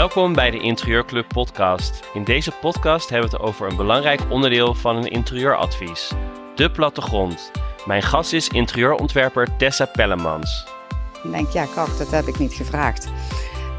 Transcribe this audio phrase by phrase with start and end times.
[0.00, 2.00] Welkom bij de Interieurclub podcast.
[2.14, 6.12] In deze podcast hebben we het over een belangrijk onderdeel van een interieuradvies.
[6.54, 7.50] De plattegrond.
[7.86, 10.66] Mijn gast is interieurontwerper Tessa Pellemans.
[11.22, 13.08] Ik denk, ja, kak, dat heb ik niet gevraagd.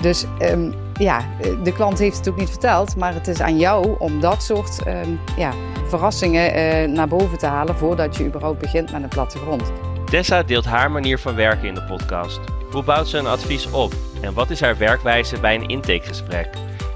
[0.02, 1.30] Dus um, ja,
[1.64, 4.88] de klant heeft het ook niet verteld, maar het is aan jou om dat soort
[4.88, 5.54] um, ja,
[5.88, 9.72] verrassingen uh, naar boven te halen voordat je überhaupt begint met een plattegrond.
[10.12, 12.40] Tessa deelt haar manier van werken in de podcast.
[12.72, 13.94] Hoe bouwt ze een advies op?
[14.22, 16.50] En wat is haar werkwijze bij een intakegesprek?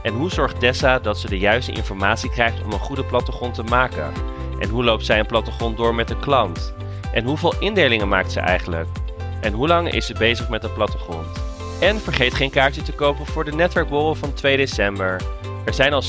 [0.03, 3.63] En hoe zorgt Tessa dat ze de juiste informatie krijgt om een goede plattegrond te
[3.63, 4.11] maken?
[4.59, 6.73] En hoe loopt zij een plattegrond door met de klant?
[7.13, 8.87] En hoeveel indelingen maakt ze eigenlijk?
[9.41, 11.43] En hoe lang is ze bezig met een plattegrond?
[11.79, 15.21] En vergeet geen kaartje te kopen voor de netwerkborrel van 2 december.
[15.65, 16.07] Er zijn al 70%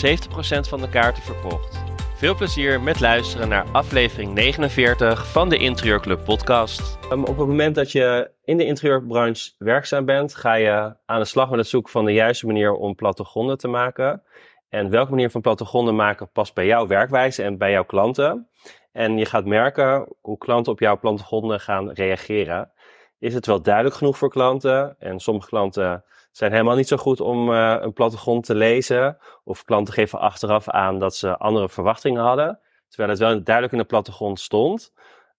[0.68, 1.85] van de kaarten verkocht.
[2.16, 6.98] Veel plezier met luisteren naar aflevering 49 van de Interieurclub podcast.
[7.12, 11.24] Um, op het moment dat je in de interieurbranche werkzaam bent, ga je aan de
[11.24, 14.22] slag met het zoeken van de juiste manier om plattegronden te maken.
[14.68, 18.48] En welke manier van plattegronden maken past bij jouw werkwijze en bij jouw klanten.
[18.92, 22.70] En je gaat merken hoe klanten op jouw plattegronden gaan reageren.
[23.18, 24.96] Is het wel duidelijk genoeg voor klanten?
[24.98, 26.04] En sommige klanten
[26.36, 29.18] zijn helemaal niet zo goed om uh, een plattegrond te lezen.
[29.44, 32.60] Of klanten geven achteraf aan dat ze andere verwachtingen hadden.
[32.88, 34.92] Terwijl het wel duidelijk in de plattegrond stond.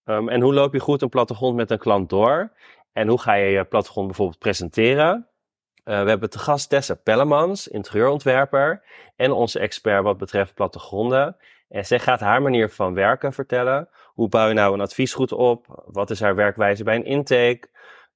[0.04, 2.52] Um, en hoe loop je goed een plattegrond met een klant door?
[2.92, 5.26] En hoe ga je je plattegrond bijvoorbeeld presenteren?
[5.84, 8.82] Uh, we hebben te gast Tessa Pellemans, interieurontwerper.
[9.16, 11.36] En onze expert wat betreft plattegronden.
[11.68, 13.88] En zij gaat haar manier van werken vertellen.
[14.04, 15.82] Hoe bouw je nou een advies goed op?
[15.86, 17.68] Wat is haar werkwijze bij een intake?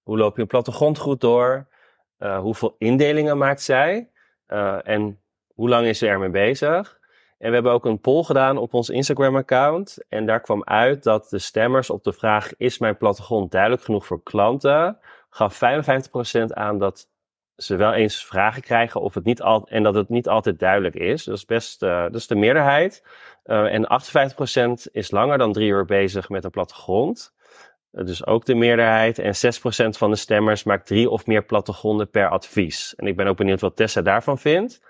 [0.02, 1.70] Hoe loop je een plattegrond goed door?
[2.22, 4.10] Uh, hoeveel indelingen maakt zij?
[4.48, 5.20] Uh, en
[5.54, 7.00] hoe lang is ze ermee bezig?
[7.38, 9.98] En we hebben ook een poll gedaan op ons Instagram-account.
[10.08, 14.06] En daar kwam uit dat de stemmers op de vraag: Is mijn plattegrond duidelijk genoeg
[14.06, 14.98] voor klanten?
[15.30, 15.60] gaf
[16.40, 17.08] 55% aan dat
[17.56, 20.94] ze wel eens vragen krijgen of het niet al en dat het niet altijd duidelijk
[20.94, 21.24] is.
[21.24, 23.04] Dat is best uh, dat is de meerderheid.
[23.44, 24.02] En
[24.88, 27.34] 58% is langer dan drie uur bezig met een plattegrond.
[27.92, 29.18] Uh, dus ook de meerderheid.
[29.18, 32.94] En 6% van de stemmers maakt drie of meer plattegronden per advies.
[32.94, 34.80] En ik ben ook benieuwd wat Tessa daarvan vindt.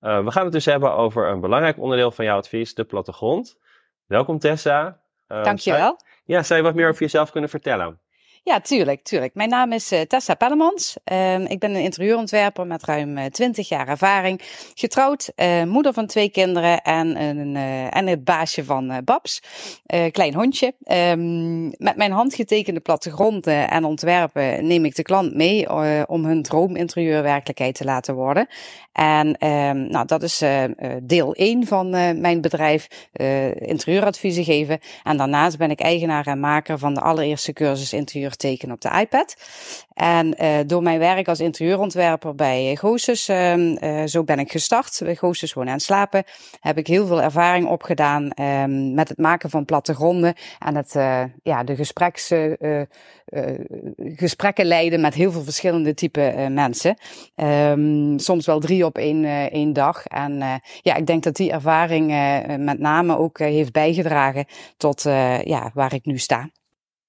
[0.00, 3.58] Uh, we gaan het dus hebben over een belangrijk onderdeel van jouw advies, de plattegrond.
[4.06, 5.00] Welkom Tessa.
[5.26, 5.80] Dankjewel.
[5.80, 8.00] Zou, ja, zou je wat meer over jezelf kunnen vertellen?
[8.44, 9.34] Ja, tuurlijk, tuurlijk.
[9.34, 10.96] Mijn naam is uh, Tessa Pellemans.
[11.12, 14.40] Uh, ik ben een interieurontwerper met ruim uh, 20 jaar ervaring.
[14.74, 17.56] Getrouwd, uh, moeder van twee kinderen en, een,
[17.90, 19.42] en het baasje van Babs.
[20.10, 20.74] klein hondje.
[20.86, 25.70] Um, met mijn handgetekende plattegronden en ontwerpen neem ik de klant mee
[26.08, 28.46] om hun droominterieur werkelijkheid te laten worden.
[28.92, 30.42] En um, nou, dat is
[31.02, 32.88] deel 1 van mijn bedrijf,
[33.54, 34.78] interieuradviezen geven.
[35.02, 38.98] En daarnaast ben ik eigenaar en maker van de allereerste cursus interieur tekenen op de
[39.00, 39.36] iPad.
[39.92, 45.00] En uh, door mijn werk als interieurontwerper bij Goosus, uh, uh, zo ben ik gestart.
[45.04, 46.24] Bij Goosus Wonen en Slapen
[46.60, 50.92] heb ik heel veel ervaring opgedaan um, met het maken van plattegronden en het,
[51.42, 52.32] ja, de gespreks,
[53.96, 56.96] gesprekken leiden met heel veel verschillende type mensen.
[57.36, 60.06] Um, soms wel drie op één, één dag.
[60.06, 62.06] En ja, ik denk dat die ervaring
[62.58, 65.02] met name ook heeft bijgedragen tot
[65.44, 66.50] ja, waar ik nu sta.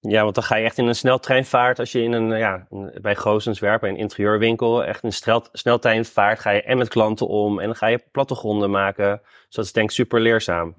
[0.09, 2.67] Ja, want dan ga je echt in een sneltreinvaart als je in een, ja,
[3.01, 7.27] bij Goosens werkt, bij een interieurwinkel, echt een snel, sneltreinvaart ga je en met klanten
[7.27, 9.21] om en dan ga je plattegronden maken.
[9.45, 10.75] Dus dat is denk ik super leerzaam.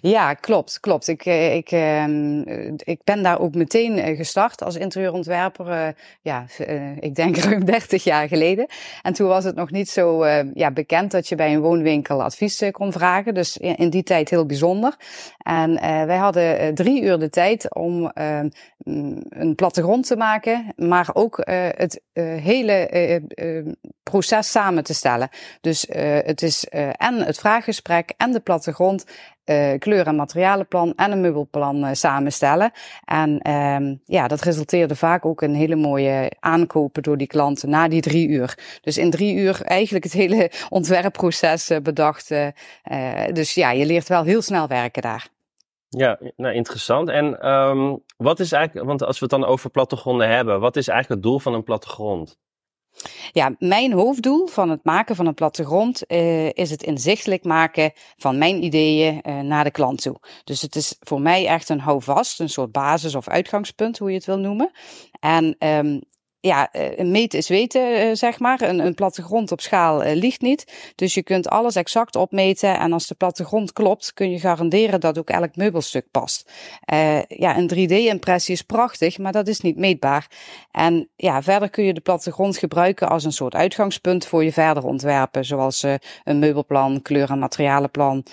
[0.00, 1.08] Ja, klopt, klopt.
[1.08, 2.40] Ik, eh, ik, ehm,
[2.76, 5.68] ik ben daar ook meteen eh, gestart als interieurontwerper.
[5.70, 5.88] Eh,
[6.22, 6.44] ja,
[7.00, 8.66] ik denk ruim 30 jaar geleden.
[9.02, 12.62] En toen was het nog niet zo ja, bekend dat je bij een woonwinkel advies
[12.70, 13.34] kon vragen.
[13.34, 14.96] Dus in die tijd heel bijzonder.
[15.38, 15.74] En
[16.06, 18.48] wij hadden drie uur de tijd om ehm,
[19.28, 21.40] een plattegrond te maken, maar ook
[21.76, 23.22] het hele
[24.02, 25.28] proces samen te stellen.
[25.60, 25.86] Dus
[26.24, 29.04] het is en het vraaggesprek en de plattegrond
[29.78, 32.70] kleur- en materialenplan en een meubelplan samenstellen.
[33.04, 37.88] En um, ja, dat resulteerde vaak ook in hele mooie aankopen door die klanten na
[37.88, 38.58] die drie uur.
[38.80, 42.28] Dus in drie uur eigenlijk het hele ontwerpproces bedacht.
[43.32, 45.28] dus ja, je leert wel heel snel werken daar.
[45.88, 47.08] Ja, nou interessant.
[47.08, 50.88] En um, wat is eigenlijk, want als we het dan over plattegronden hebben, wat is
[50.88, 52.38] eigenlijk het doel van een plattegrond?
[53.32, 58.38] Ja, mijn hoofddoel van het maken van een plattegrond uh, is het inzichtelijk maken van
[58.38, 60.16] mijn ideeën uh, naar de klant toe.
[60.44, 64.16] Dus het is voor mij echt een houvast, een soort basis of uitgangspunt, hoe je
[64.16, 64.70] het wil noemen.
[65.20, 66.00] En um,
[66.40, 68.62] ja, een meet is weten, zeg maar.
[68.62, 70.92] Een, een plattegrond op schaal ligt niet.
[70.94, 72.78] Dus je kunt alles exact opmeten.
[72.78, 76.52] En als de plattegrond klopt, kun je garanderen dat ook elk meubelstuk past.
[77.28, 80.26] ja, een 3D-impressie is prachtig, maar dat is niet meetbaar.
[80.70, 84.84] En ja, verder kun je de plattegrond gebruiken als een soort uitgangspunt voor je verder
[84.84, 85.44] ontwerpen.
[85.44, 85.82] Zoals
[86.24, 88.24] een meubelplan, kleur- en materialenplan,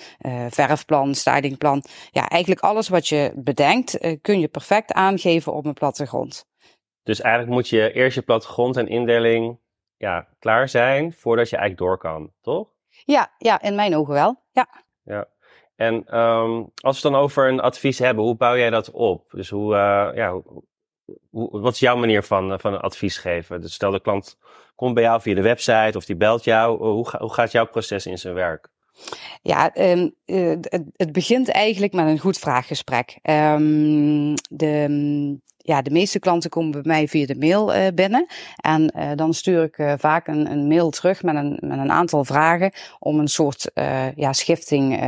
[0.50, 1.82] verfplan, stylingplan.
[2.10, 6.46] Ja, eigenlijk alles wat je bedenkt, kun je perfect aangeven op een plattegrond.
[7.06, 9.58] Dus eigenlijk moet je eerst je plattegrond en indeling
[9.96, 12.68] ja, klaar zijn voordat je eigenlijk door kan, toch?
[13.04, 14.42] Ja, ja in mijn ogen wel.
[14.52, 14.68] Ja.
[15.02, 15.28] ja.
[15.76, 19.30] En um, als we het dan over een advies hebben, hoe bouw jij dat op?
[19.30, 20.40] Dus hoe, uh, ja,
[21.30, 23.60] hoe, wat is jouw manier van, van een advies geven?
[23.60, 24.38] Dus stel de klant
[24.74, 28.06] komt bij jou via de website of die belt jou, hoe, hoe gaat jouw proces
[28.06, 28.68] in zijn werk?
[29.42, 33.18] Ja, um, het, het, begint eigenlijk met een goed vraaggesprek.
[33.22, 38.26] Um, de, ja, de meeste klanten komen bij mij via de mail uh, binnen.
[38.56, 41.90] En uh, dan stuur ik uh, vaak een, een, mail terug met een, met een
[41.90, 43.70] aantal vragen om een soort
[44.16, 45.00] ja, schifting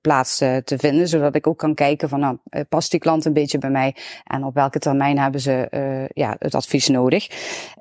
[0.00, 1.08] plaats te vinden.
[1.08, 2.38] Zodat ik ook kan kijken van nou,
[2.68, 5.68] past die klant een beetje bij mij en op welke termijn hebben ze
[6.14, 7.28] ja, het advies nodig.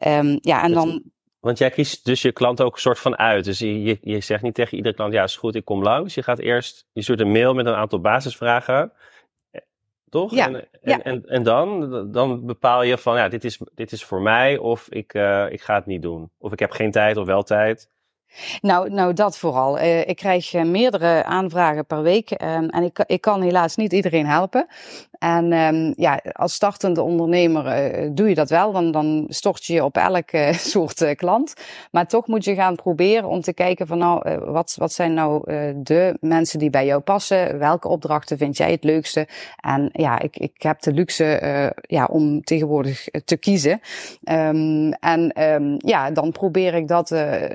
[0.07, 1.12] Um, ja, en dan
[1.43, 3.45] want jij kiest dus je klant ook een soort van uit.
[3.45, 6.13] Dus je, je, je zegt niet tegen iedere klant, ja is goed, ik kom langs.
[6.13, 8.91] Je gaat eerst, je stuurt een mail met een aantal basisvragen.
[9.51, 9.61] Eh,
[10.09, 10.33] toch?
[10.33, 11.01] Ja, en, en, ja.
[11.01, 14.89] en, en, dan, dan bepaal je van, ja, dit is, dit is voor mij of
[14.89, 16.31] ik, uh, ik ga het niet doen.
[16.37, 17.89] Of ik heb geen tijd of wel tijd.
[18.61, 19.79] Nou, nou dat vooral.
[19.79, 23.93] Uh, ik krijg uh, meerdere aanvragen per week um, en ik, ik kan helaas niet
[23.93, 24.67] iedereen helpen.
[25.19, 29.73] En um, ja, als startende ondernemer uh, doe je dat wel, dan, dan stort je
[29.73, 31.53] je op elke soort klant.
[31.91, 35.51] Maar toch moet je gaan proberen om te kijken van nou, wat, wat zijn nou
[35.75, 37.59] de mensen die bij jou passen?
[37.59, 39.27] Welke opdrachten vind jij het leukste?
[39.59, 41.41] En ja, ik, ik heb de luxe
[41.81, 43.81] ja, om tegenwoordig te kiezen.
[44.23, 45.31] Um, en
[45.77, 47.09] ja, dan probeer ik dat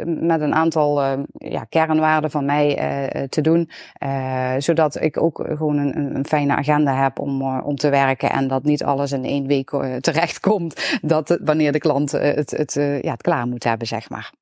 [0.04, 3.70] met een aantal aantal uh, ja, kernwaarden van mij uh, te doen.
[4.03, 8.31] Uh, zodat ik ook gewoon een, een fijne agenda heb om, om te werken.
[8.31, 9.70] En dat niet alles in één week
[10.00, 10.76] terecht komt.
[11.03, 12.73] Dat wanneer de klant het, het,
[13.03, 14.32] ja, het klaar moet hebben, zeg maar.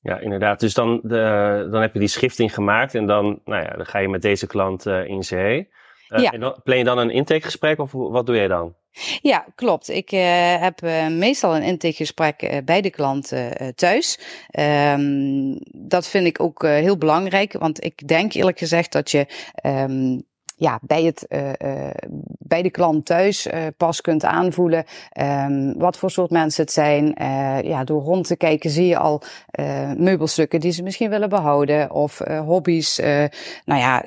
[0.00, 0.60] Ja, inderdaad.
[0.60, 2.94] Dus dan, de, dan heb je die schifting gemaakt.
[2.94, 5.68] En dan, nou ja, dan ga je met deze klant in zee.
[6.06, 6.30] ja.
[6.30, 8.74] En dan, plan je dan een intakegesprek of wat doe je dan?
[9.22, 9.88] Ja, klopt.
[9.88, 10.20] Ik uh,
[10.60, 13.32] heb uh, meestal een intakegesprek uh, bij de klant
[13.74, 14.18] thuis.
[14.58, 19.26] Um, dat vind ik ook heel belangrijk, want ik denk eerlijk gezegd dat je
[19.66, 20.22] um,
[20.56, 21.26] ja, bij, het,
[22.38, 23.46] bij de klant thuis
[23.76, 24.84] pas kunt aanvoelen
[25.20, 27.14] um, wat voor soort mensen het zijn.
[27.64, 29.22] ja, door rond te kijken zie je al
[29.96, 32.96] meubelstukken die ze misschien willen behouden of hobby's.
[33.64, 34.02] nou ja,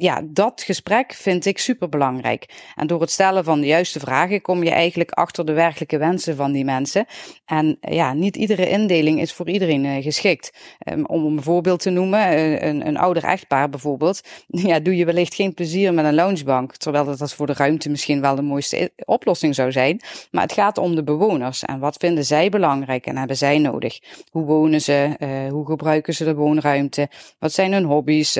[0.00, 2.72] ja, dat gesprek vind ik super belangrijk.
[2.76, 6.36] En door het stellen van de juiste vragen kom je eigenlijk achter de werkelijke wensen
[6.36, 7.06] van die mensen.
[7.44, 10.52] En ja, niet iedere indeling is voor iedereen uh, geschikt.
[10.92, 14.20] Um, om een voorbeeld te noemen, uh, een, een ouder echtpaar bijvoorbeeld.
[14.68, 16.76] Ja, doe je wellicht geen plezier met een loungebank.
[16.76, 20.00] Terwijl dat, voor de ruimte misschien wel de mooiste oplossing zou zijn.
[20.30, 21.62] Maar het gaat om de bewoners.
[21.62, 23.98] En wat vinden zij belangrijk en hebben zij nodig?
[24.30, 25.16] Hoe wonen ze?
[25.50, 27.08] Hoe gebruiken ze de woonruimte?
[27.38, 28.38] Wat zijn hun hobby's?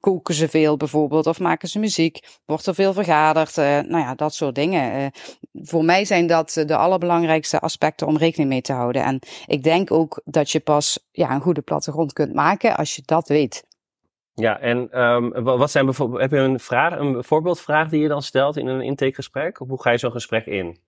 [0.00, 0.97] koken ze veel bijvoorbeeld?
[1.00, 2.38] Bijvoorbeeld, of maken ze muziek?
[2.44, 3.56] Wordt er veel vergaderd?
[3.56, 5.00] Uh, nou ja, dat soort dingen.
[5.00, 5.06] Uh,
[5.52, 9.02] voor mij zijn dat de allerbelangrijkste aspecten om rekening mee te houden.
[9.02, 13.02] En ik denk ook dat je pas ja, een goede plattegrond kunt maken als je
[13.04, 13.66] dat weet.
[14.34, 18.22] Ja, en um, wat zijn bijvoorbeeld, heb je een, vraag, een voorbeeldvraag die je dan
[18.22, 19.60] stelt in een intakegesprek?
[19.60, 20.78] Of hoe ga je zo'n gesprek in?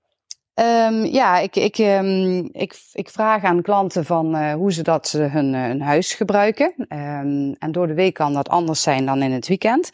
[0.61, 5.11] Um, ja, ik, ik, um, ik, ik vraag aan klanten van uh, hoe ze dat
[5.11, 6.75] hun, uh, hun huis gebruiken.
[6.79, 9.90] Um, en door de week kan dat anders zijn dan in het weekend.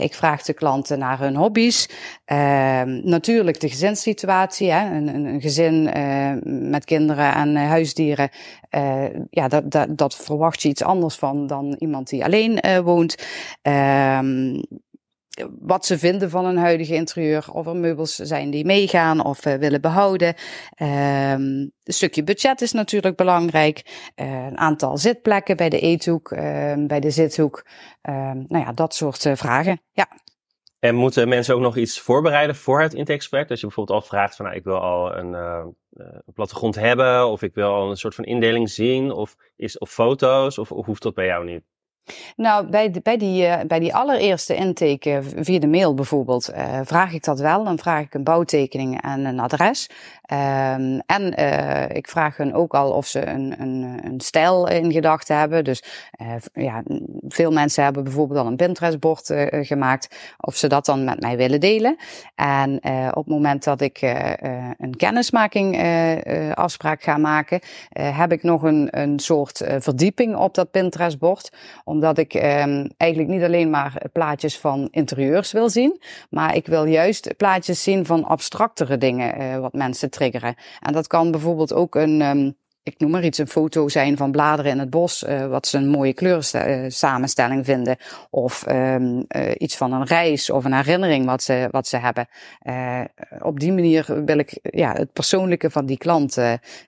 [0.00, 1.88] ik vraag de klanten naar hun hobby's.
[3.02, 4.70] natuurlijk de gezinssituatie.
[4.70, 4.96] Hè?
[4.96, 5.82] Een, een, een gezin
[6.70, 8.30] met kinderen en huisdieren.
[9.30, 13.16] ja, dat, dat, dat verwacht je iets anders van dan iemand die alleen woont
[15.60, 17.46] wat ze vinden van een huidige interieur.
[17.52, 20.34] Of er meubels zijn die meegaan of uh, willen behouden.
[20.82, 24.10] Um, een stukje budget is natuurlijk belangrijk.
[24.16, 26.40] Uh, een aantal zitplekken bij de eethoek, uh,
[26.86, 27.66] bij de zithoek.
[28.02, 29.80] Ehm, nou ja, dat soort eh, vragen.
[29.92, 30.08] Ja.
[30.78, 33.48] En moeten mensen ook nog iets voorbereiden voor het intakegesprek?
[33.48, 35.74] Dat je bijvoorbeeld al vraagt van nou, ik wil al een, een,
[36.34, 37.28] plattegrond hebben.
[37.28, 39.12] Of ik wil al een soort van indeling zien.
[39.12, 40.58] Of, is, of foto's.
[40.58, 41.62] Of, of hoeft dat bij jou niet?
[42.36, 47.12] Nou, bij, bij, die, uh, bij die allereerste intake via de mail bijvoorbeeld, uh, vraag
[47.12, 47.64] ik dat wel.
[47.64, 49.90] Dan vraag ik een bouwtekening en een adres.
[50.32, 51.34] Um, en
[51.94, 55.64] ik vraag hun ook al of ze een, een, een stijl in gedachten hebben.
[55.64, 55.82] Dus
[56.52, 56.82] ja,
[57.28, 60.34] veel mensen hebben bijvoorbeeld al een Pinterest-bord gemaakt.
[60.40, 61.96] Of ze dat dan met mij willen delen.
[62.34, 62.76] En
[63.10, 63.98] op het moment dat ik
[64.78, 65.82] een kennismaking
[66.54, 67.60] afspraak ga maken,
[67.92, 71.50] heb ik nog een, een soort verdieping op dat Pinterest-bord
[71.96, 76.84] omdat ik um, eigenlijk niet alleen maar plaatjes van interieurs wil zien, maar ik wil
[76.84, 80.54] juist plaatjes zien van abstractere dingen uh, wat mensen triggeren.
[80.80, 84.30] En dat kan bijvoorbeeld ook een, um, ik noem maar iets, een foto zijn van
[84.30, 87.96] bladeren in het bos, uh, wat ze een mooie kleursamenstelling vinden.
[88.30, 89.20] Of uh,
[89.58, 92.28] iets van een reis of een herinnering wat ze, wat ze hebben.
[93.42, 96.36] Op die manier wil ik ja, het persoonlijke van die klant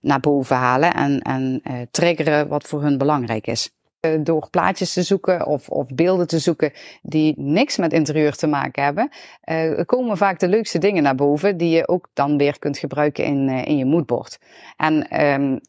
[0.00, 3.77] naar boven halen en, en triggeren wat voor hun belangrijk is.
[4.00, 8.46] Eh, door plaatjes te zoeken of, of beelden te zoeken die niks met interieur te
[8.46, 9.10] maken hebben,
[9.44, 13.24] uh, komen vaak de leukste dingen naar boven die je ook dan weer kunt gebruiken
[13.24, 14.38] in, uh, in je moodboard.
[14.76, 15.60] En um,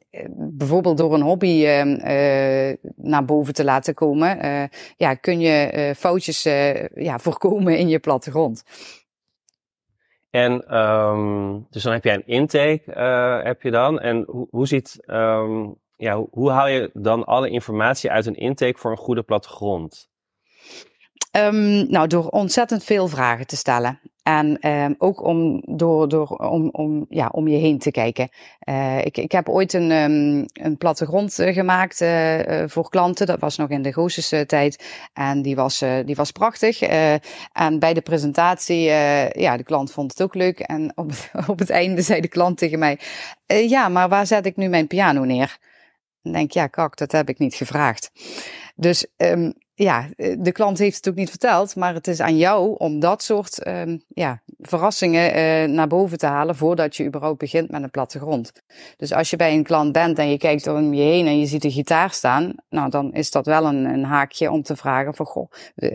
[0.58, 1.84] bijvoorbeeld door een hobby uh,
[2.96, 4.38] naar boven te laten komen,
[4.98, 6.44] ja, kun je foutjes
[6.94, 8.64] ja, voorkomen in je plattegrond.
[10.30, 12.82] En um, dus dan heb jij een intake,
[13.44, 14.00] heb je dan.
[14.00, 15.00] En hoe, ziet
[16.00, 20.10] ja, hoe haal je dan alle informatie uit een intake voor een goede plattegrond?
[21.38, 24.00] Um, nou, door ontzettend veel vragen te stellen.
[24.24, 28.30] En um, ook om, door, door, om, om, ja, om je heen te kijken.
[28.70, 33.26] Uh, ik, ik heb ooit een, um, een plattegrond uh, gemaakt uh, voor klanten.
[33.26, 34.86] Dat was nog in de Goossische tijd.
[35.14, 36.82] En die was, die was prachtig.
[37.52, 38.82] en bij de presentatie,
[39.32, 40.60] ja, de klant vond het ook leuk.
[40.60, 41.12] En op,
[41.48, 43.00] op het einde zei de klant tegen mij:
[43.46, 45.58] Ja, maar waar zet ik nu mijn piano neer?
[46.32, 48.12] Denk ja, kak, dat heb ik niet gevraagd.
[48.76, 52.38] Dus um, ja, eh, de klant heeft het ook niet verteld, maar het is aan
[52.38, 57.38] jou om dat soort um, ja, verrassingen uh, naar boven te halen voordat je überhaupt
[57.38, 58.52] begint met een plattegrond.
[58.98, 61.46] Dus als je bij een klant bent en je kijkt om je heen en je
[61.46, 65.14] ziet een gitaar staan, nou dan is dat wel een, een haakje om te vragen
[65.14, 65.52] van goh,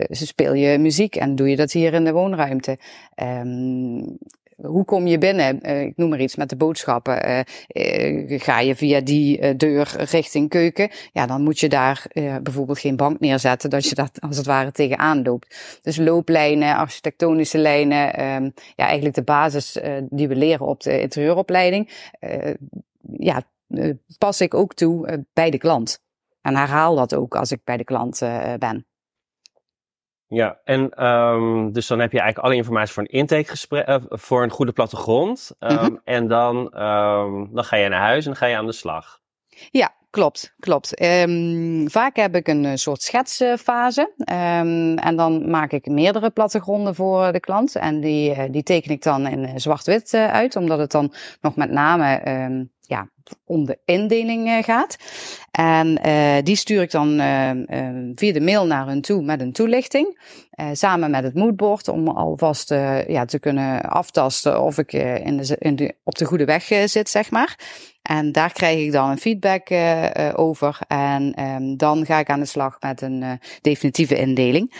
[0.09, 2.77] speel je muziek en doe je dat hier in de woonruimte?
[3.15, 4.17] Um,
[4.55, 5.59] hoe kom je binnen?
[5.69, 7.29] Uh, ik noem maar iets met de boodschappen.
[7.29, 10.89] Uh, uh, ga je via die deur richting keuken?
[11.11, 12.07] Ja, dan moet je daar
[12.43, 15.79] bijvoorbeeld geen bank neerzetten, dat je dat als het ware tegenaan loopt.
[15.81, 21.89] Dus looplijnen, architectonische lijnen, um, ja, eigenlijk de basis die we leren op de interieuropleiding.
[23.17, 23.43] ja,
[24.17, 25.99] pas ik ook toe bij de klant.
[26.41, 28.19] En herhaal dat ook als ik bij de klant
[28.59, 28.85] ben.
[30.27, 34.43] Ja, en um, dus dan heb je eigenlijk alle informatie voor een intakegesprek, uh, voor
[34.43, 35.51] een goede plattegrond.
[35.59, 36.01] Um, mm -hmm.
[36.03, 39.19] En dan, um, dan ga je naar huis en dan ga je aan de slag.
[39.71, 41.01] Ja, klopt, klopt.
[41.01, 44.13] Um, vaak heb ik een soort schetsfase.
[44.17, 47.75] Um, en dan maak ik meerdere plattegronden voor de klant.
[47.75, 51.71] En die, uh, die teken ik dan in zwart-wit uit, omdat het dan nog met
[51.71, 52.73] name um,
[53.45, 54.95] om de indeling uh, gaat.
[55.51, 57.51] En uh, die stuur ik dan uh,
[58.15, 60.19] via de mail naar hun toe met een toelichting.
[60.71, 62.69] samen met het moodboard om alvast
[63.07, 67.09] ja, te kunnen aftasten of ik in de, in de, op de goede weg zit,
[67.09, 67.59] zeg maar.
[68.01, 69.71] En daar krijg ik dan een feedback
[70.35, 70.79] over.
[70.87, 74.73] En um, dan ga ik aan de slag met een definitieve indeling.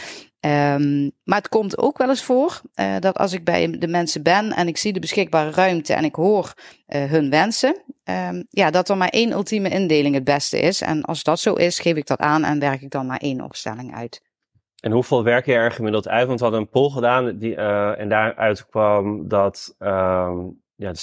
[0.45, 4.23] Um, maar het komt ook wel eens voor uh, dat als ik bij de mensen
[4.23, 6.53] ben en ik zie de beschikbare ruimte en ik hoor
[6.87, 10.81] uh, hun wensen, um, ja, dat er maar één ultieme indeling het beste is.
[10.81, 13.41] En als dat zo is, geef ik dat aan en werk ik dan maar één
[13.41, 14.21] opstelling uit.
[14.79, 16.27] En hoeveel werk je er gemiddeld uit?
[16.27, 20.95] Want we hadden een poll gedaan die, uh, en daaruit kwam dat um, ja, 6%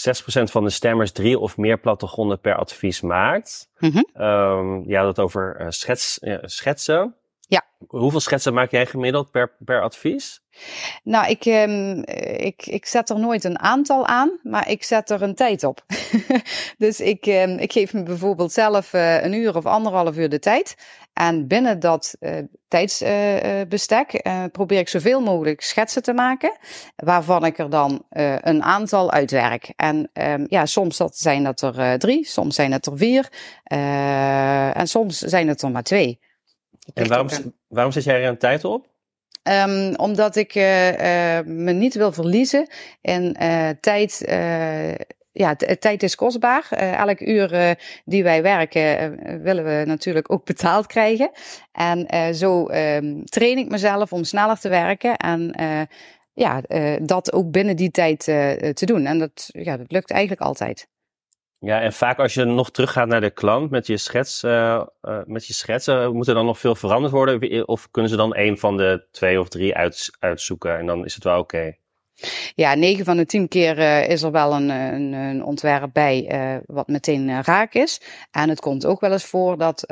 [0.43, 3.69] van de stemmers drie of meer plattegronden per advies maakt.
[3.79, 4.85] Mm -hmm.
[4.87, 7.17] ja, dat over schets, schetsen.
[7.53, 7.65] Ja.
[7.87, 10.41] Hoeveel schetsen maak jij gemiddeld per, per advies?
[11.03, 12.03] Nou, ik, um,
[12.37, 15.85] ik, ik zet er nooit een aantal aan, maar ik zet er een tijd op.
[16.79, 20.39] dus ik, um, ik geef me bijvoorbeeld zelf uh, een uur of anderhalf uur de
[20.39, 20.75] tijd.
[21.13, 26.57] En binnen dat uh, tijdsbestek uh, probeer ik zoveel mogelijk schetsen te maken,
[26.97, 28.05] waarvan ik er dan
[28.41, 29.73] een aantal uitwerk.
[29.77, 33.29] En um, ja, soms dat zijn het er drie, soms zijn het er vier
[34.75, 36.21] en soms zijn het er maar twee.
[36.95, 37.29] En waarom,
[37.69, 38.91] waarom zet jij er een tijd op?
[39.43, 42.67] Um, omdat ik uh, uh, me niet wil verliezen
[43.01, 44.23] in uh, tijd.
[45.33, 46.69] ja, tijd is kostbaar.
[46.71, 51.31] elk uur die wij werken willen we natuurlijk ook betaald krijgen.
[51.73, 55.17] En zo um, train ik mezelf om sneller te werken.
[55.17, 55.55] En
[56.33, 56.63] ja,
[57.03, 58.25] dat ook binnen die tijd
[58.75, 59.07] te doen.
[59.07, 60.89] En dat, ja, dat lukt eigenlijk altijd.
[61.65, 65.21] Ja, en vaak als je nog teruggaat naar de klant met je, schets, uh, uh,
[65.25, 67.69] met je schetsen, moet er dan nog veel veranderd worden?
[67.69, 71.15] Of kunnen ze dan een van de twee of drie uit, uitzoeken en dan is
[71.15, 71.77] het wel oké?
[72.55, 76.29] Ja, 9 van de 10 keer uh, is er wel een, een, een ontwerp bij
[76.33, 78.01] uh, wat meteen raak is.
[78.31, 79.83] En het komt ook wel eens voor dat,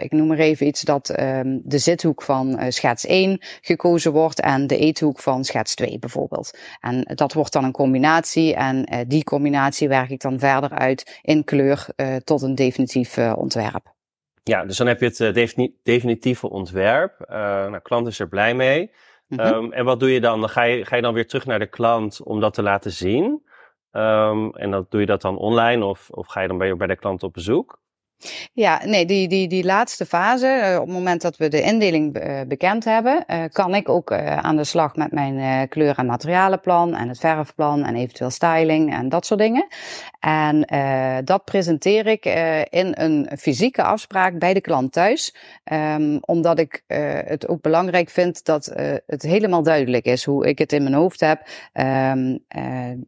[0.00, 4.66] ik noem maar even iets, dat ehm, de zithoek van schets 1 gekozen wordt en
[4.66, 6.58] de eethoek van schets 2 bijvoorbeeld.
[6.80, 11.44] En dat wordt dan een combinatie en die combinatie werk ik dan verder uit in
[11.44, 11.86] kleur
[12.24, 13.94] tot een definitief ontwerp.
[14.42, 17.24] Ja, dus dan heb je het definitieve ontwerp.
[17.28, 18.90] nou, klant is er blij mee.
[19.30, 19.40] Mhm.
[19.40, 20.48] Ehm, en wat doe je dan?
[20.48, 23.48] ga, je, ga je dan weer terug naar de klant om dat te laten zien?
[23.92, 26.86] Um, en dan doe je dat dan online of, of ga je dan bij, bij
[26.86, 27.80] de klant op bezoek?
[28.52, 32.16] Ja, nee, die, die, die laatste fase, uh, op het moment dat we de indeling
[32.16, 36.94] uh, bekend hebben, uh, kan ik ook aan de slag met mijn kleur- en materialenplan
[36.94, 39.66] en het verfplan en eventueel styling en dat soort dingen.
[40.18, 40.66] En
[41.24, 42.24] dat presenteer ik
[42.70, 45.34] in een fysieke afspraak bij de klant thuis,
[45.72, 46.84] um, omdat ik
[47.24, 48.72] het ook belangrijk vind dat
[49.06, 52.44] het helemaal duidelijk is hoe ik het in mijn hoofd heb, um,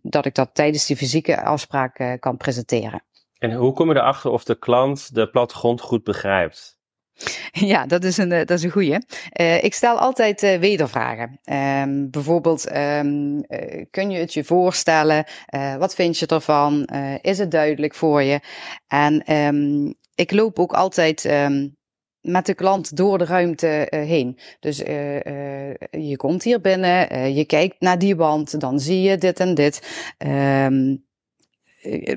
[0.03, 3.03] dat ik dat tijdens die fysieke afspraak kan presenteren.
[3.43, 6.77] En hoe kom je erachter of de klant de plattegrond goed begrijpt?
[7.53, 8.99] Ja, dat is een, eh, dat is een goeie.
[9.41, 11.41] Uh, ik stel altijd uh, wedervragen.
[11.45, 15.25] Um, bijvoorbeeld, um, uh, kun je het je voorstellen?
[15.79, 16.85] wat vind je ervan?
[17.21, 18.41] is het duidelijk voor je?
[18.87, 21.29] En um, ik loop ook altijd
[22.21, 24.39] met de klant door de ruimte heen.
[24.61, 24.77] Dus
[25.91, 30.05] je komt hier binnen, je kijkt naar die wand, dan zie je dit en dit.
[30.19, 30.67] Eh,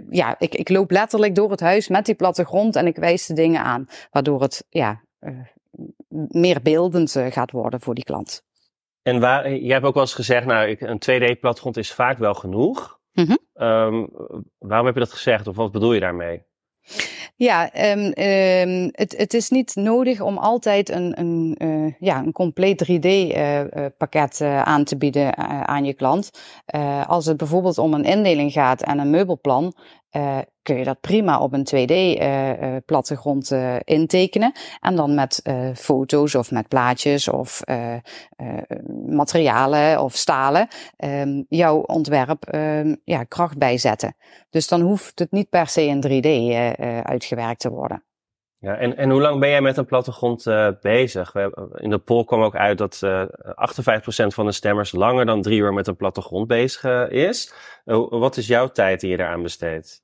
[0.09, 3.33] ja, ik, ik loop letterlijk door het huis met die plattegrond en ik wijs de
[3.33, 3.87] dingen aan.
[4.11, 5.39] Waardoor het ja, uh,
[6.29, 8.43] meer beeldend gaat worden voor die klant.
[9.01, 12.99] En waar, jij hebt ook wel eens gezegd, nou, een 2D-plattegrond is vaak wel genoeg.
[13.13, 13.67] Mm -hmm.
[13.67, 14.09] um,
[14.57, 16.43] waarom heb je dat gezegd of wat bedoel je daarmee?
[17.37, 22.31] Ja, um, um, het, het is niet nodig om altijd een, een, uh, ja, een
[22.31, 25.37] compleet 3D-pakket uh, uh, aan te bieden
[25.67, 26.31] aan je klant.
[27.07, 29.75] als het bijvoorbeeld om een indeling gaat en een meubelplan,
[30.15, 34.51] uh, kun je dat prima op een 2D-plattegrond uh, uh, intekenen.
[34.79, 35.41] En dan met
[35.75, 37.61] foto's of met plaatjes of
[39.07, 40.67] materialen of stalen
[40.97, 44.15] um, jouw ontwerp um, ja, kracht bijzetten.
[44.49, 46.29] Dus dan hoeft het niet per se in 3D
[47.03, 48.03] uitgewerkt te worden.
[48.59, 50.43] Ja, en, en hoe lang ben jij met een plattegrond
[50.81, 51.31] bezig?
[51.31, 53.27] We, in de poll kwam ook uit dat uh, 58%
[54.27, 57.53] van de stemmers langer dan drie uur met een plattegrond bezig is.
[58.09, 60.03] Wat is jouw tijd die je eraan besteedt?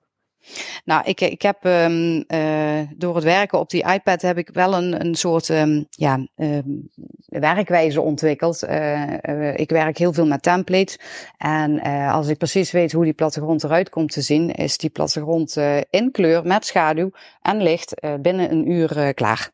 [0.86, 4.74] Nou, ik, ik heb um, uh, door het werken op die iPad heb ik wel
[4.74, 6.90] een, een soort um, ja, um,
[7.26, 8.64] werkwijze ontwikkeld.
[8.64, 11.00] Uh, ik werk heel veel met templates.
[11.38, 15.58] En als ik precies weet hoe die plattegrond eruit komt te zien, is die plattegrond
[15.90, 19.50] in kleur met schaduw en licht binnen een uur klaar.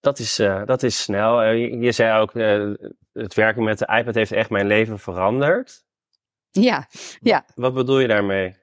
[0.00, 1.42] Dat is, dat is snel.
[1.42, 2.32] Je, je, zei ook,
[3.12, 5.84] het werken met de iPad heeft echt mijn leven veranderd.
[6.50, 6.88] Ja,
[7.20, 7.44] ja.
[7.54, 8.59] Wat bedoel je daarmee?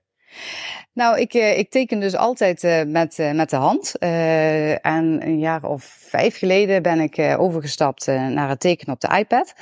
[0.94, 3.98] Nou, ik, eh, ik teken dus altijd uh, met, uh, met de hand.
[3.98, 9.54] En een jaar of vijf geleden ben ik overgestapt naar het tekenen op de iPad.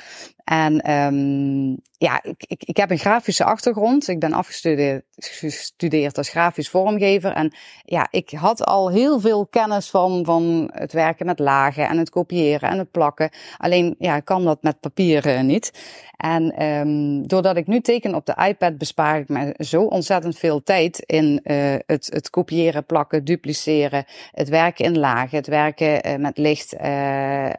[0.46, 4.08] En um, ja, ik, ik, ik heb een grafische achtergrond.
[4.08, 7.32] Ik ben afgestudeerd gestudeerd als grafisch vormgever.
[7.32, 7.54] En
[7.84, 12.10] ja, ik had al heel veel kennis van, van het werken met lagen en het
[12.10, 13.30] kopiëren en het plakken.
[13.58, 15.72] Alleen, ja, kan dat met papier niet.
[16.18, 20.64] En um, doordat ik nu teken op de iPad, bespaar ik me zo ontzettend veel
[20.64, 26.16] tijd in uh, het, het kopiëren, plakken, dupliceren, het werken in lagen, het werken uh,
[26.16, 27.50] met licht uh,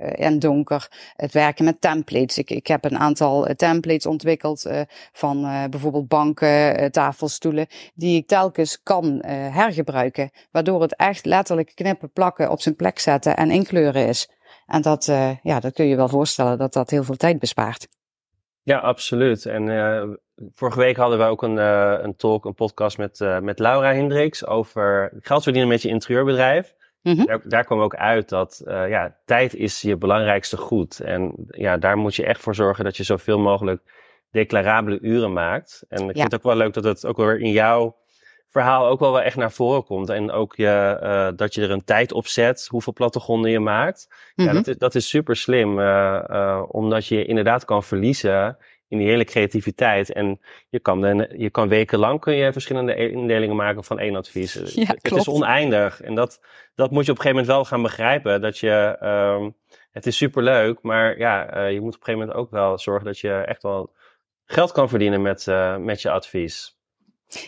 [0.00, 2.38] en donker, het werken met templates.
[2.38, 4.70] Ik, ik heb een aantal templates ontwikkeld
[5.12, 12.50] van bijvoorbeeld banken, tafelstoelen, die ik telkens kan hergebruiken, waardoor het echt letterlijk knippen, plakken,
[12.50, 14.30] op zijn plek zetten en inkleuren is.
[14.66, 15.04] En dat,
[15.42, 17.88] ja, dat kun je wel voorstellen dat dat heel veel tijd bespaart.
[18.62, 19.46] Ja, absoluut.
[19.46, 20.18] En
[20.54, 21.56] vorige week hadden we ook een,
[22.04, 26.74] een talk, een podcast met, met Laura Hendricks over geld verdienen met je interieurbedrijf.
[27.02, 27.26] Mm -hmm.
[27.26, 31.00] daar, daar kwam ook uit dat ja, tijd is je belangrijkste goed.
[31.00, 33.82] En ja, daar moet je echt voor zorgen dat je zoveel mogelijk
[34.30, 35.84] declarabele uren maakt.
[35.88, 36.20] En ik ja.
[36.20, 37.96] vind het ook wel leuk dat het ook weer in jouw
[38.52, 40.08] verhaal ook wel, wel echt naar voren komt.
[40.08, 44.06] En ook je, uh, dat je er een tijd op zet, hoeveel plattegronden je maakt.
[44.08, 44.44] Mm -hmm.
[44.44, 44.54] Ja, mhm.
[44.54, 48.56] dat is, dat is super slim, uh, omdat je inderdaad kan verliezen
[48.92, 50.12] in die hele creativiteit.
[50.12, 54.54] En je kan, dan, je kan wekenlang kun je verschillende indelingen maken van één advies.
[54.54, 56.00] Ja, het, het is oneindig.
[56.00, 56.40] En dat,
[56.74, 58.40] dat moet je op een gegeven moment wel gaan begrijpen.
[58.40, 59.54] Dat je, um,
[59.90, 63.04] het is super leuk, maar ja, je moet op een gegeven moment ook wel zorgen
[63.04, 63.92] dat je echt wel
[64.44, 65.46] geld kan verdienen met,
[65.78, 66.80] met je advies.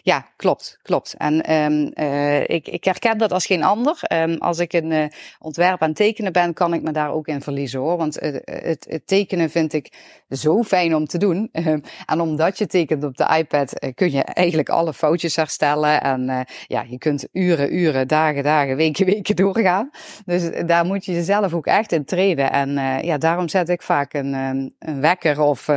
[0.02, 1.14] Ja, klopt, klopt.
[1.18, 3.98] En um, uh, ik, ik herken dat als geen ander.
[4.12, 5.04] Um, als ik een uh,
[5.38, 7.96] ontwerp aan het tekenen ben, kan ik me daar ook in verliezen hoor.
[7.96, 9.92] Want het, het, tekenen vind ik
[10.28, 11.48] zo fijn om te doen.
[11.52, 16.02] Um, en omdat je tekent op de iPad, kun je eigenlijk alle foutjes herstellen.
[16.02, 19.90] En ja, je kunt uren, uren, dagen, dagen, weken, weken doorgaan.
[20.24, 22.52] Dus daar moet je jezelf ook echt in treden.
[22.52, 22.70] En
[23.04, 24.32] ja, daarom zet ik vaak een,
[24.78, 25.68] een wekker of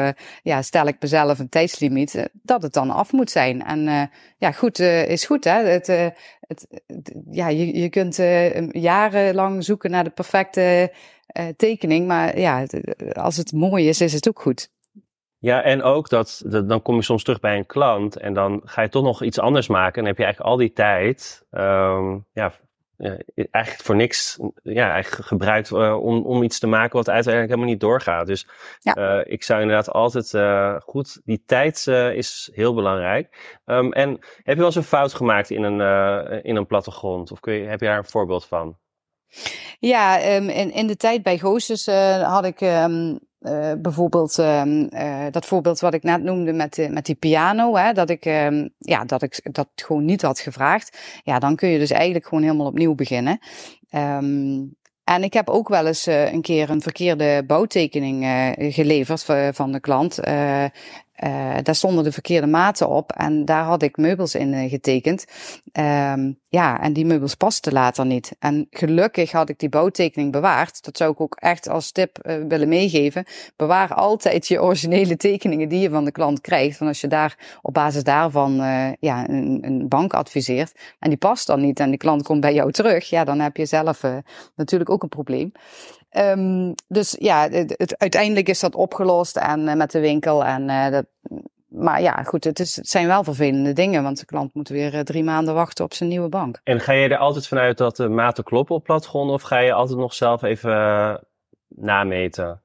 [0.44, 3.64] ja, stel ik mezelf een tijdslimiet dat het dan af moet zijn.
[3.64, 3.88] En
[4.38, 5.44] ja, goed uh, is goed.
[5.44, 5.64] Hè?
[5.64, 6.08] Het, uh,
[6.40, 6.68] het,
[7.32, 8.16] ja, je, je kunt
[8.72, 10.94] jarenlang zoeken naar de perfecte
[11.56, 12.08] tekening.
[12.08, 12.66] Maar ja,
[13.14, 14.70] als het mooi is, is het ook goed.
[15.40, 18.82] Ja, en ook dat, dan kom je soms terug bij een klant en dan ga
[18.82, 19.94] je toch nog iets anders maken.
[19.94, 22.54] En dan heb je eigenlijk al die tijd um, ja,
[22.98, 27.74] eigenlijk voor niks ja, eigenlijk gebruikt uh, om, om iets te maken wat uiteindelijk helemaal
[27.74, 28.28] niet doorgaat.
[28.28, 28.48] Dus
[28.80, 28.98] ja.
[28.98, 30.32] uh, ik zou inderdaad altijd
[30.84, 33.58] goed, die tijd is heel belangrijk.
[33.66, 37.32] Um, en heb je wel eens een fout gemaakt in een, in een plattegrond?
[37.32, 38.78] Of kun je, heb je daar een voorbeeld van?
[39.80, 41.86] Ja, um, in, in de tijd bij Gooses
[42.22, 47.06] had ik um, uh, bijvoorbeeld uh, uh, dat voorbeeld wat ik net noemde met, met
[47.06, 50.98] die piano, hè, dat, ik, uh, ja, dat ik dat gewoon niet had gevraagd.
[51.24, 53.40] Ja, dan kun je dus eigenlijk gewoon helemaal opnieuw beginnen.
[53.92, 58.26] Um, en ik heb ook wel eens een keer een verkeerde bouwtekening
[58.74, 60.20] geleverd van de klant.
[61.24, 65.26] Uh, daar stonden de verkeerde maten op en daar had ik meubels in uh, getekend.
[65.74, 68.36] Um, ja, en die meubels pasten later niet.
[68.40, 70.84] En gelukkig had ik die bouwtekening bewaard.
[70.84, 73.26] Dat zou ik ook echt als tip uh, willen meegeven.
[73.56, 76.78] Bewaar altijd je originele tekeningen die je van de klant krijgt.
[76.78, 78.54] Want als je daar op basis daarvan
[79.00, 82.54] ja, een, een, bank adviseert en die past dan niet en de klant komt bij
[82.54, 84.02] jou terug, ja, dan heb je zelf
[84.56, 85.52] natuurlijk ook een probleem.
[86.12, 90.46] Um, dus ja, het, uiteindelijk is dat opgelost en uh, met de winkel.
[90.46, 91.06] En, uh, dat,
[91.68, 94.94] maar ja, goed, het, is, het zijn wel vervelende dingen, want de klant moet weer
[94.94, 96.60] uh, drie maanden wachten op zijn nieuwe bank.
[96.64, 99.74] En ga je er altijd vanuit dat de maten kloppen op platgrond of ga je
[99.74, 101.20] altijd nog zelf even
[101.68, 102.62] nameten?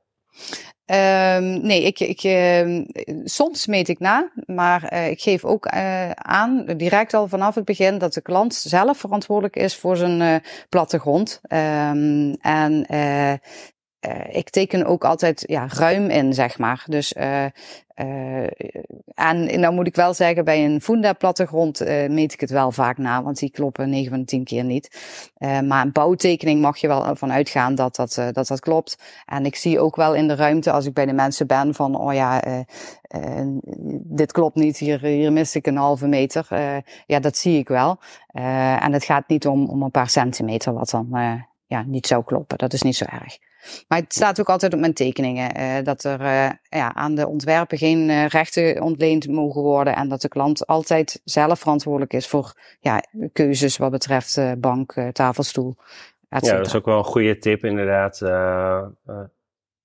[0.86, 2.84] Um, nee, ik, ik, uh,
[3.24, 7.64] soms meet ik na, maar uh, ik geef ook uh, aan, direct al vanaf het
[7.64, 11.40] begin, dat de klant zelf verantwoordelijk is voor zijn plattegrond.
[11.48, 12.86] Um, en
[14.08, 16.84] uh, ik teken ook altijd ja, ruim in, zeg maar.
[16.86, 17.44] Dus, uh,
[17.96, 18.46] uh,
[19.14, 23.22] en, dan moet ik wel zeggen, bij een Funda-plattegrond meet ik het wel vaak na,
[23.22, 25.00] want die kloppen 9 van de 10 keer niet.
[25.38, 28.98] maar een bouwtekening mag je wel van uitgaan dat dat, dat dat klopt.
[29.26, 31.98] En ik zie ook wel in de ruimte, als ik bij de mensen ben, van,
[31.98, 32.42] oh ja,
[34.02, 36.46] dit klopt niet, hier, hier mis ik een halve meter.
[37.06, 37.98] ja, dat zie ik wel.
[38.80, 41.08] en het gaat niet om, om een paar centimeter, wat dan
[41.66, 42.58] ja, niet zou kloppen.
[42.58, 43.38] Dat is niet zo erg.
[43.88, 47.28] Maar het staat ook altijd op mijn tekeningen uh, dat er uh, ja, aan de
[47.28, 52.28] ontwerpen geen uh, rechten ontleend mogen worden en dat de klant altijd zelf verantwoordelijk is
[52.28, 55.76] voor ja, keuzes wat betreft bank, tafelstoel.
[56.28, 58.22] Ja, dat is ook wel een goede tip inderdaad.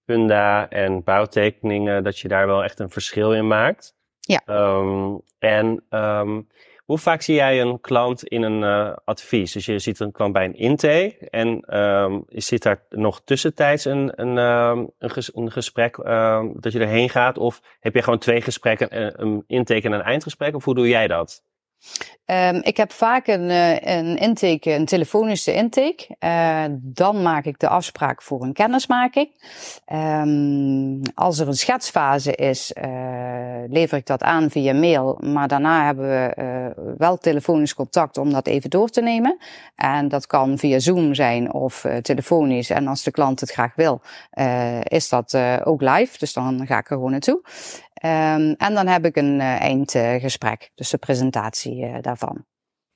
[0.05, 3.95] Funda en bouwtekeningen, dat je daar wel echt een verschil in maakt.
[4.19, 4.41] Ja.
[4.45, 6.47] Um, en um,
[6.87, 9.51] hoe vaak zie jij een klant in een uh, advies?
[9.51, 14.11] Dus je ziet een klant bij een intake en um, zit daar nog tussentijds een,
[14.21, 17.37] een, um, een, ges een gesprek um, dat je erheen gaat?
[17.37, 20.55] Of heb je gewoon twee gesprekken, een intake en een eindgesprek?
[20.55, 21.43] Of hoe doe jij dat?
[22.29, 26.15] Um, ik heb vaak een, uh, een intake, een telefonische intake.
[26.19, 29.29] Uh, dan maak ik de afspraak voor een kennismaking.
[29.93, 32.85] Um, als er een schetsfase is, uh,
[33.67, 35.17] lever ik dat aan via mail.
[35.23, 39.37] Maar daarna hebben we wel telefonisch contact om dat even door te nemen.
[39.75, 42.69] En dat kan via Zoom zijn of telefonisch.
[42.69, 44.01] En als de klant het graag wil,
[44.83, 46.17] is dat ook live.
[46.17, 47.41] Dus dan ga ik er gewoon naartoe.
[48.05, 52.45] Um, en dan heb ik een uh, eindgesprek, dus de presentatie uh, daarvan.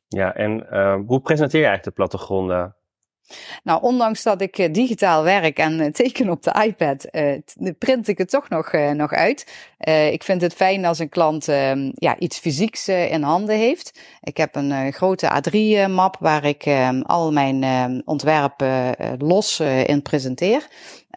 [0.08, 2.76] Ja, en uh, hoe presenteer je eigenlijk de plattegronden?
[3.64, 7.10] Nou, ondanks dat ik uh, digitaal werk en teken op de iPad,
[7.78, 9.70] print ik het toch nog, nog uit.
[10.12, 14.00] ik vind het fijn als een klant ehm, ja, iets fysieks in handen heeft.
[14.22, 20.68] Ik heb een grote A3-map waar ik ehm, al mijn ontwerpen los in presenteer.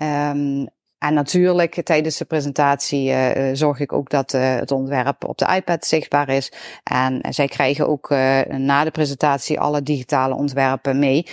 [0.02, 0.68] Um,
[1.06, 5.54] en natuurlijk, tijdens de presentatie uh, zorg ik ook dat uh, het ontwerp op de
[5.56, 6.52] iPad zichtbaar is.
[6.82, 8.08] En zij krijgen ook
[8.48, 11.26] na de presentatie alle digitale ontwerpen mee.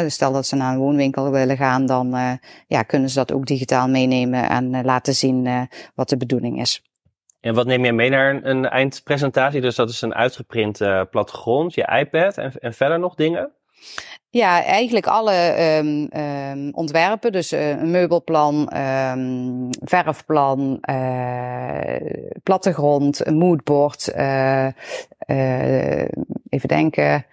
[0.00, 3.46] dus stel dat ze naar een woonwinkel willen gaan, dan ja, kunnen ze dat ook
[3.46, 6.82] digitaal meenemen en laten zien wat de bedoeling is.
[7.40, 9.60] En wat neem jij mee naar een, een eindpresentatie?
[9.60, 10.78] Dus dat is een uitgeprint
[11.10, 13.52] plattegrond, je iPad en, en verder nog dingen?
[14.30, 17.32] Ja, eigenlijk alle um, um, ontwerpen.
[17.32, 21.96] Dus uh, een meubelplan, um, verfplan, uh,
[22.42, 24.12] plattegrond, een moodboard.
[24.16, 24.66] Uh,
[26.48, 27.24] even denken.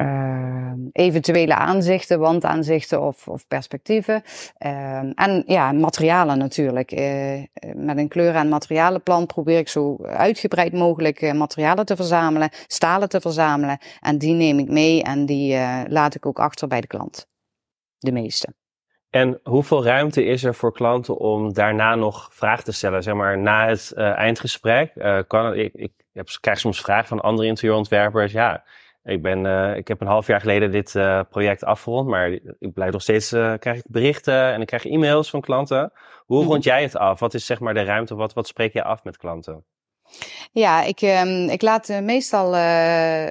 [0.00, 4.22] Uh, eventuele aanzichten, wandaanzichten of, of perspectieven.
[4.58, 6.92] Uh, en ja, materialen natuurlijk.
[6.92, 7.42] Uh,
[7.74, 13.08] met een kleur- en materialenplan probeer ik zo uitgebreid mogelijk eh, materialen te verzamelen, stalen
[13.08, 13.78] te verzamelen.
[14.00, 17.26] En die neem ik mee en die eh, laat ik ook achter bij de klant.
[17.98, 18.54] De meeste.
[19.10, 23.02] En hoeveel ruimte is er voor klanten om daarna nog vragen te stellen?
[23.02, 24.92] Zeg maar, na het eindgesprek
[25.26, 28.32] kan ik, ik, ik krijg soms vragen van andere interieurontwerpers.
[28.32, 28.64] Ja,
[29.04, 32.72] ik, ben, uh, ik heb een half jaar geleden dit uh, project afgerond, maar ik
[32.74, 35.92] blijf nog steeds, uh, krijg ik berichten en ik krijg e-mails van klanten.
[36.26, 37.20] Hoe rond jij het af?
[37.20, 38.14] Wat is zeg maar de ruimte?
[38.14, 39.64] Wat, wat spreek je af met klanten?
[40.52, 42.56] Ja, ik, um, ik laat meestal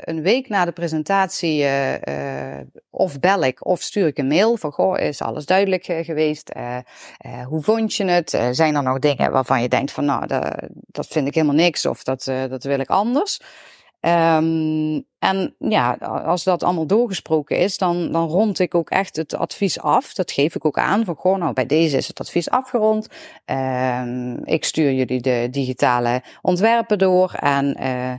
[0.03, 1.65] een week na de presentatie
[2.89, 6.51] of bel ik of stuur ik een mail van goh, is alles duidelijk geweest?
[7.47, 8.29] hoe vond je het?
[8.51, 11.86] zijn er nog dingen waarvan je denkt van nou, dat, dat vind ik helemaal niks
[11.86, 13.39] of dat, dat wil ik anders?
[14.01, 15.93] Um, en ja,
[16.25, 20.13] als dat allemaal doorgesproken is, dan, dan rond ik ook echt het advies af.
[20.13, 23.07] Dat geef ik ook aan van, goh, nou bij deze is het advies afgerond.
[23.45, 27.33] Um, ik stuur jullie de digitale ontwerpen door.
[27.33, 28.13] En uh,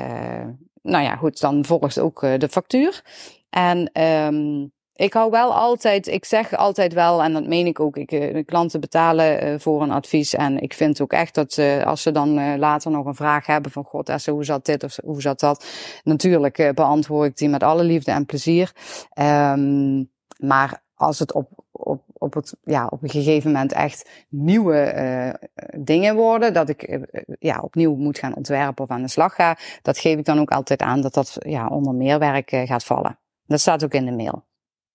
[0.00, 0.46] uh,
[0.82, 3.04] nou ja, goed, dan volgt ook uh, de factuur.
[3.50, 7.96] En um, ik hou wel altijd, ik zeg altijd wel, en dat meen ik ook,
[7.96, 10.34] ik, eh, klanten betalen uh, voor een advies.
[10.34, 13.72] En ik vind ook echt dat als ze dan uh, later nog een vraag hebben
[13.72, 15.66] van God, Esther, hoe zat dit of hoe zat dat?
[16.04, 18.72] Natuurlijk beantwoord ik die met alle liefde en plezier.
[19.20, 25.38] Um, maar als het op, op, op, het, ja, op een gegeven moment echt nieuwe
[25.76, 27.00] dingen worden, dat ik
[27.38, 30.50] ja, opnieuw moet gaan ontwerpen of aan de slag ga, dat geef ik dan ook
[30.50, 33.18] altijd aan dat dat ja, onder meerwerk gaat vallen.
[33.46, 34.44] Dat staat ook in de mail.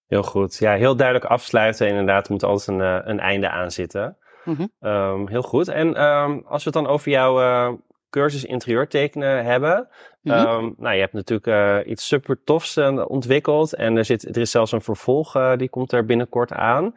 [0.07, 0.57] Heel goed.
[0.57, 1.87] Ja, heel duidelijk afsluiten.
[1.87, 4.17] Inderdaad, moet altijd een, uh, een einde aan zitten.
[4.43, 5.67] Mm um, heel goed.
[5.67, 7.73] En um, als we het dan over jouw uh,
[8.09, 9.87] cursus interieur tekenen hebben.
[10.21, 10.47] Mm -hmm.
[10.47, 13.73] um, nou, je hebt natuurlijk uh, iets super tofs ontwikkeld.
[13.73, 16.95] En er, zit, er is zelfs een vervolg, die komt er binnenkort aan.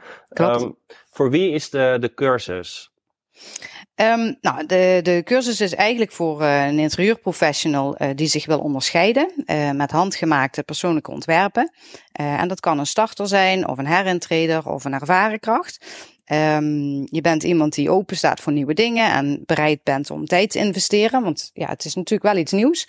[1.10, 2.92] voor wie is de, de cursus?
[3.94, 8.58] Um, nou, de, de cursus is eigenlijk voor uh, een interieurprofessional uh, die zich wil
[8.58, 11.72] onderscheiden uh, met handgemaakte persoonlijke ontwerpen.
[12.12, 15.84] en dat kan een starter zijn, of een herintreder, of een ervaren kracht.
[16.32, 20.50] Um, je bent iemand die open staat voor nieuwe dingen en bereid bent om tijd
[20.50, 21.22] te investeren.
[21.22, 22.88] Want ja, het is natuurlijk wel iets nieuws,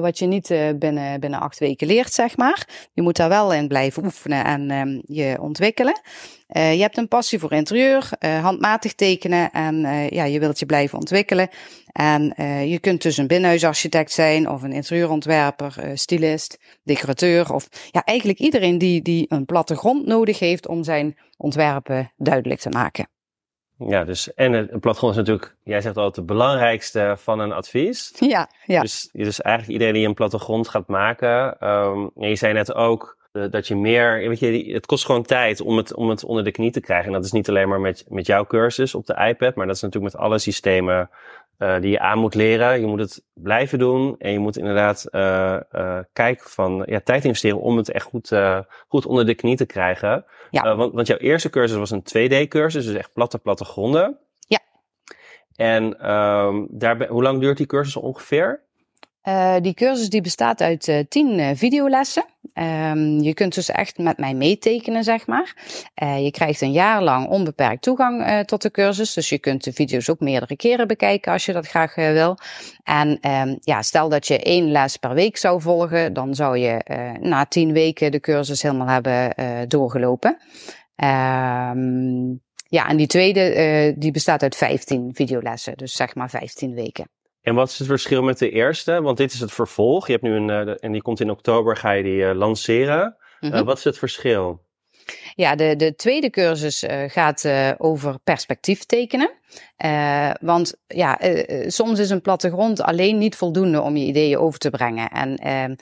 [0.00, 2.68] wat je niet binnen, binnen acht weken leert, zeg maar.
[2.92, 6.00] Je moet daar wel in blijven oefenen en um, je ontwikkelen.
[6.56, 10.98] Uh, je hebt een passie voor interieur, handmatig tekenen en ja, je wilt je blijven
[10.98, 11.48] ontwikkelen.
[11.98, 12.34] En
[12.68, 18.78] je kunt dus een binnenhuisarchitect zijn of een interieurontwerper, stylist, decorateur of ja, eigenlijk iedereen
[18.78, 23.08] die, die een plattegrond nodig heeft om zijn ontwerpen duidelijk te maken.
[23.86, 28.12] Ja, dus en een plattegrond is natuurlijk, jij zegt altijd, het belangrijkste van een advies.
[28.18, 28.80] Ja, ja.
[28.80, 31.68] Dus, dus eigenlijk iedereen die een plattegrond gaat maken.
[31.68, 35.60] Um, je zei net ook, eh, dat je meer, weet je, het kost gewoon tijd
[35.60, 37.06] om het, om het onder de knie te krijgen.
[37.06, 39.76] En dat is niet alleen maar met, met jouw cursus op de iPad, maar dat
[39.76, 41.10] is natuurlijk met alle systemen
[41.58, 42.80] uh, die je aan moet leren.
[42.80, 47.24] Je moet het blijven doen en je moet inderdaad uh, uh, kijken van, ja, tijd
[47.24, 48.32] investeren om het echt goed,
[48.88, 50.24] goed onder de knie te krijgen.
[50.50, 50.76] Ja.
[50.76, 54.18] want, want jouw eerste cursus was een 2D-cursus, dus echt platte, platte gronden.
[54.38, 54.60] Ja.
[55.56, 58.66] En um, daar, hoe lang duurt die cursus ongeveer?
[59.28, 62.24] Uh, die cursus die bestaat uit uh, tien uh, videolessen.
[62.54, 65.54] Um, je kunt dus echt met mij meetekenen, zeg maar.
[65.94, 69.14] je krijgt een jaar lang onbeperkt toegang tot de cursus.
[69.14, 72.38] Dus je kunt de video's ook meerdere keren bekijken als je dat graag wil.
[72.82, 76.80] En um, ja, stel dat je één les per week zou volgen, dan zou je
[77.20, 79.34] na tien weken de cursus helemaal hebben
[79.68, 80.30] doorgelopen.
[80.96, 87.17] Um, ja, en die tweede die bestaat uit 15 videolessen, dus zeg maar 15 weken.
[87.48, 89.02] En wat is het verschil met de eerste?
[89.02, 90.06] Want dit is het vervolg.
[90.06, 93.16] Je hebt nu een, uh, en die komt in oktober, ga je die uh, lanceren.
[93.40, 93.58] Mm -hmm.
[93.58, 94.66] uh, wat is het verschil?
[95.34, 99.30] Ja, de, de tweede cursus gaat over perspectief tekenen.
[100.40, 101.18] want ja,
[101.66, 105.08] soms is een plattegrond alleen niet voldoende om je ideeën over te brengen.
[105.08, 105.74] En ehm,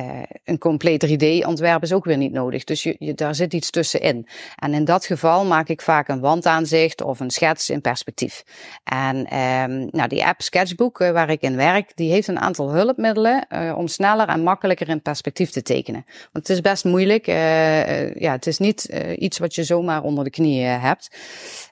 [0.00, 2.64] uh, een compleet 3D-ontwerp is ook weer niet nodig.
[2.64, 4.28] Dus je, je, daar zit iets tussenin.
[4.56, 8.44] En in dat geval maak ik vaak een wandaanzicht of een schets in perspectief.
[8.84, 12.70] En um, nou, die app Sketchbook, uh, waar ik in werk, die heeft een aantal
[12.72, 16.04] hulpmiddelen uh, om sneller en makkelijker in perspectief te tekenen.
[16.06, 17.26] Want het is best moeilijk.
[17.26, 18.84] ja, het is niet
[19.16, 21.16] iets wat je zomaar onder de knieën hebt.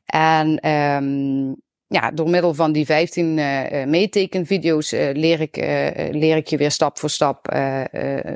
[0.07, 1.63] En um,
[1.95, 5.57] ja, door middel van die 15 uh, meetekenvideo's uh, leer, ik,
[6.11, 7.49] leer ik je weer stap voor stap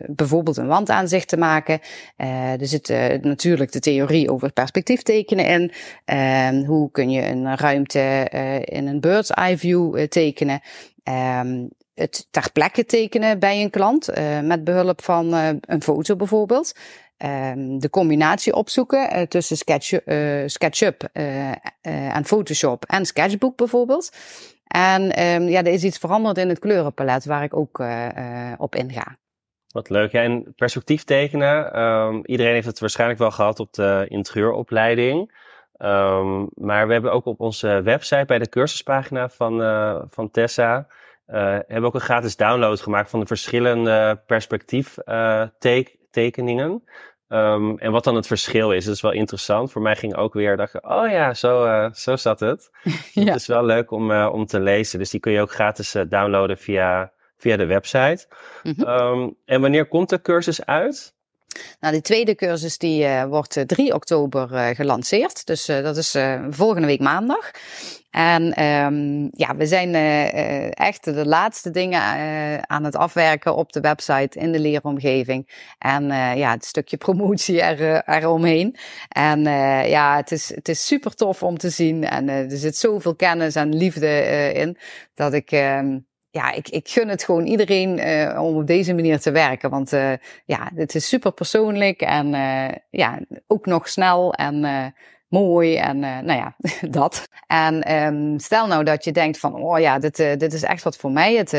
[0.07, 1.81] bijvoorbeeld een wandaanzicht te maken.
[2.17, 2.89] er zit
[3.23, 5.73] natuurlijk de theorie over perspectief tekenen in.
[6.05, 8.27] Ehm, hoe kun je een ruimte
[8.65, 10.61] in een bird's eye view tekenen.
[11.03, 14.09] Ehm, het ter plekke tekenen bij een klant
[14.43, 16.75] met behulp van een foto bijvoorbeeld.
[17.25, 21.51] Um, de combinatie opzoeken uh, tussen sketch, uh, SketchUp uh,
[22.17, 24.17] en Photoshop en Sketchbook bijvoorbeeld.
[24.67, 27.83] En um, ja, er is iets veranderd in het kleurenpalet waar ik ook
[28.59, 29.17] op inga.
[29.69, 30.13] Wat leuk.
[30.13, 31.81] En perspectief tekenen.
[31.81, 35.33] Um, iedereen heeft het waarschijnlijk wel gehad op de interieuropleiding.
[36.55, 39.61] maar we hebben ook op onze website bij de cursuspagina van,
[40.11, 40.87] van Tessa
[41.27, 44.23] hebben ook een gratis download gemaakt van de verschillende
[46.19, 46.83] perspectieftekeningen.
[47.29, 49.73] Um, en wat dan het verschil is, dat is wel interessant.
[49.73, 52.71] Voor mij ging ook weer, dacht ik, oh ja, zo, uh, zo zat het.
[53.13, 53.25] ja.
[53.25, 54.99] Het is wel leuk om, uh, om te lezen.
[54.99, 58.27] Dus die kun je ook gratis uh, downloaden via, via de website.
[58.63, 58.89] Mm -hmm.
[58.89, 61.15] um, en wanneer komt de cursus uit?
[61.81, 65.47] Nou, die tweede cursus die uh, wordt 3 oktober uh, gelanceerd.
[65.47, 66.17] Dus dat is
[66.51, 67.51] volgende week maandag.
[68.11, 69.95] En um, ja, we zijn
[70.75, 72.01] echt de laatste dingen
[72.69, 75.73] aan het afwerken op de website in de leeromgeving.
[75.79, 76.05] En
[76.37, 78.77] ja, het stukje promotie er, eromheen.
[79.09, 79.43] En
[79.89, 82.05] ja, het is, het is super tof om te zien.
[82.05, 84.79] En er zit zoveel kennis en liefde in
[85.15, 85.99] dat ik ehm,
[86.39, 89.71] ja, ik, ik gun het gewoon iedereen uh, om op deze manier te werken.
[89.71, 90.13] Want uh,
[90.45, 94.95] ja, het is super persoonlijk en uh, ja, ook nog snel en
[95.29, 96.57] mooi en nou ja,
[97.01, 97.29] dat.
[97.47, 100.97] En um, stel nou dat je denkt van, oh ja, dit, dit is echt wat
[100.97, 101.35] voor mij.
[101.35, 101.51] Het,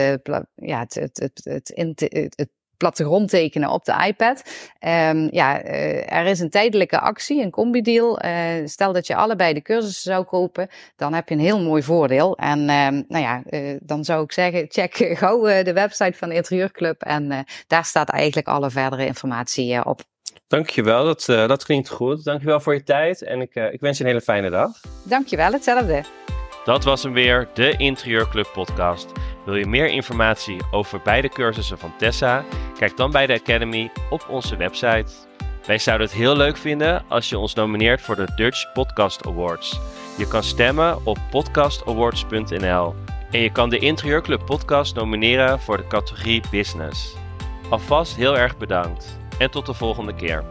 [0.55, 4.43] ja, het, het, het, het, het, het plattegrond tekenen op de iPad.
[4.79, 8.25] Um, ja, uh, er is een tijdelijke actie, een combi-deal.
[8.25, 8.31] Uh,
[8.65, 12.37] stel dat je allebei de cursussen zou kopen, dan heb je een heel mooi voordeel.
[12.37, 16.35] En um, nou ja, uh, dan zou ik zeggen, check gauw de website van de
[16.35, 20.01] Interieurclub en daar staat eigenlijk alle verdere informatie op.
[20.47, 22.23] Dankjewel, dat, dat klinkt goed.
[22.23, 24.71] Dankjewel voor je tijd en ik, ik wens je een hele fijne dag.
[25.03, 26.03] Dankjewel, hetzelfde.
[26.65, 29.11] Dat was hem weer, de Interieurclub podcast.
[29.49, 32.43] Wil je meer informatie over beide cursussen van Tessa?
[32.77, 35.11] Kijk dan bij de Academy op onze website.
[35.65, 39.79] Wij zouden het heel leuk vinden als je ons nomineert voor de Dutch Podcast Awards.
[40.17, 42.95] Je kan stemmen op podcastawards.nl
[43.31, 47.15] en je kan de Interieurclub podcast nomineren voor de categorie Business.
[47.69, 50.43] Alvast heel erg bedankt en tot de volgende keer.